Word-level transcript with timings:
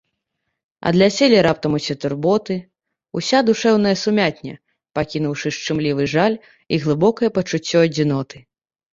Адляцелі 0.91 1.41
раптам 1.47 1.75
усе 1.79 1.95
турботы, 2.05 2.55
уся 3.19 3.41
душэўная 3.49 3.91
сумятня, 4.03 4.55
пакінуўшы 4.99 5.47
шчымлівы 5.57 6.03
жаль 6.15 6.39
і 6.73 6.79
глыбокае 6.87 7.29
пачуццё 7.37 7.83
адзіноты. 7.89 8.37